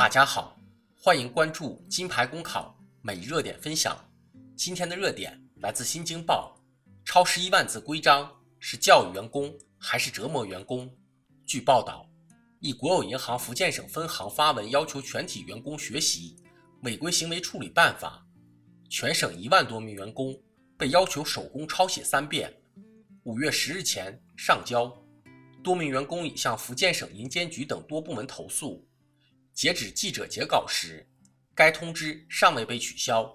[0.00, 0.56] 大家好，
[0.96, 3.94] 欢迎关注金牌公考每日热点分享。
[4.56, 6.58] 今天的热点来自《新京报》，
[7.04, 10.90] 超十一万字规章是教育员工还是折磨员工？
[11.44, 12.08] 据报道，
[12.60, 16.34] 一国有银行福建省分行发文要求全体员工学习
[16.82, 18.26] 违规行为处理办法，
[18.88, 20.34] 全省一万多名员工
[20.78, 22.50] 被要求手工抄写三遍，
[23.24, 24.90] 五月十日前上交。
[25.62, 28.82] 多名员工已向福建省银监局等多部门投诉。
[29.52, 31.06] 截止记者截稿时，
[31.54, 33.30] 该通知尚未被取消。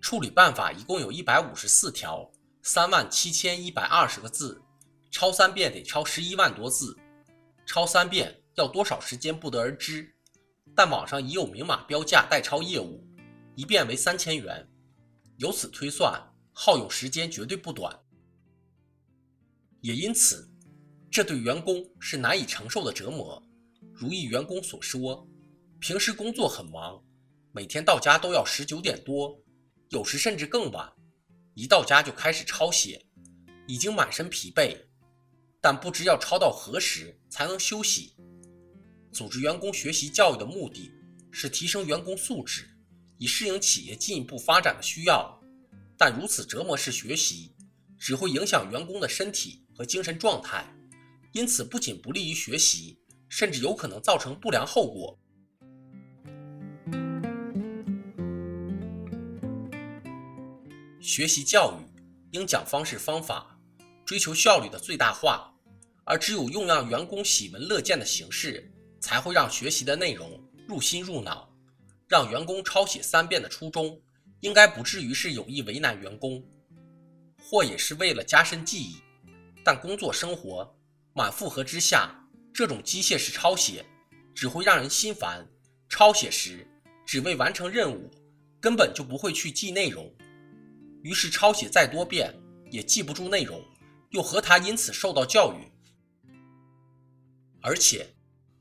[0.00, 2.30] 处理办法一共有一百五十四条，
[2.62, 4.62] 三万七千一百二十个字，
[5.10, 6.96] 抄三遍得抄十一万多字，
[7.66, 10.14] 抄三遍要多少时间不得而知。
[10.74, 13.04] 但网上已有明码标价代抄业务，
[13.56, 14.66] 一遍为三千元，
[15.38, 17.98] 由此推算，耗用时间绝对不短。
[19.80, 20.48] 也因此，
[21.10, 23.42] 这对员工是难以承受的折磨。
[24.00, 25.28] 如一员工所说，
[25.80, 27.02] 平时工作很忙，
[27.50, 29.36] 每天到家都要十九点多，
[29.88, 30.88] 有时甚至更晚。
[31.54, 33.04] 一到家就开始抄写，
[33.66, 34.80] 已经满身疲惫，
[35.60, 38.14] 但不知要抄到何时才能休息。
[39.10, 40.92] 组织员工学习教育的目的
[41.32, 42.70] 是提升员工素质，
[43.16, 45.36] 以适应企业进一步发展的需要。
[45.96, 47.52] 但如此折磨式学习，
[47.98, 50.72] 只会影响员工的身体和精神状态，
[51.32, 52.96] 因此不仅不利于学习。
[53.28, 55.18] 甚至有可能造成不良后果。
[61.00, 62.00] 学习教育
[62.32, 63.58] 应讲方式方法，
[64.04, 65.52] 追求效率的最大化，
[66.04, 68.70] 而只有用让员工喜闻乐见的形式，
[69.00, 71.48] 才会让学习的内容入心入脑。
[72.06, 74.00] 让员工抄写三遍的初衷，
[74.40, 76.42] 应该不至于是有意为难员工，
[77.42, 78.96] 或也是为了加深记忆。
[79.64, 80.74] 但工作生活
[81.14, 82.17] 满负荷之下。
[82.58, 83.86] 这种机械式抄写
[84.34, 85.48] 只会让人心烦。
[85.88, 86.66] 抄写时
[87.06, 88.10] 只为完成任务，
[88.60, 90.12] 根本就不会去记内容。
[91.04, 92.34] 于是抄写再多遍
[92.68, 93.64] 也记不住内容，
[94.10, 95.70] 又何谈因此受到教育？
[97.62, 98.12] 而且，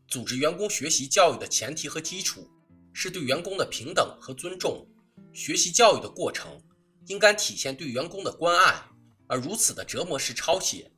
[0.08, 2.48] 组织员工学习教育的前提和基础
[2.94, 4.88] 是对员工的平等和尊重。
[5.34, 6.62] 学习教育的过程
[7.08, 8.80] 应该体现对员工的关爱，
[9.26, 10.92] 而如此的折磨式抄写。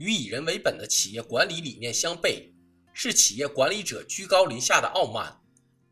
[0.00, 2.50] 与以人为本的企业管理理念相悖，
[2.94, 5.42] 是企业管理者居高临下的傲慢，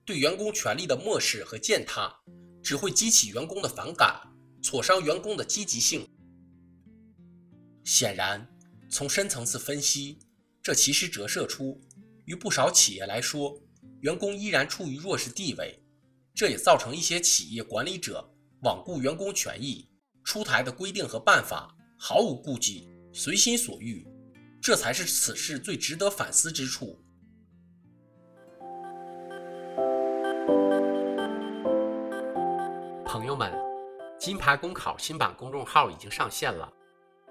[0.03, 2.19] 对员工权利的漠视和践踏，
[2.63, 4.19] 只会激起员工的反感，
[4.63, 6.09] 挫伤员工的积极性。
[7.85, 8.49] 显然，
[8.91, 10.19] 从深层次分析，
[10.63, 11.79] 这其实折射出，
[12.25, 13.61] 于不少企业来说，
[14.01, 15.79] 员工依然处于弱势地位，
[16.35, 18.27] 这也造成一些企业管理者
[18.63, 19.87] 罔顾员工权益，
[20.25, 22.89] 出台的规定和办法毫无顾忌。
[23.13, 24.07] 随心所欲，
[24.61, 26.99] 这才是此事最值得反思之处。
[33.05, 33.53] 朋友们，
[34.19, 36.71] 金牌公考新版公众号已经上线了。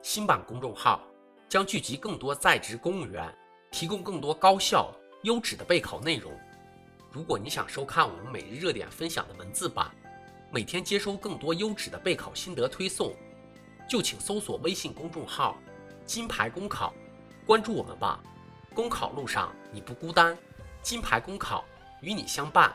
[0.02, 1.02] 新版公众号
[1.48, 3.34] 将聚集更多在职公务员，
[3.72, 6.32] 提供更多高效优质的备考内容。
[7.12, 9.92] 如果你想收看我们每日热点分享的文字版，
[10.52, 13.16] 每天接收更多优质的备考心得推送，
[13.88, 15.58] 就请搜索微信公众号。
[16.08, 16.94] 金牌公考，
[17.46, 18.24] 关注我们吧！
[18.74, 20.36] 公考路上你不孤单，
[20.82, 21.66] 金牌公考
[22.00, 22.74] 与你相伴。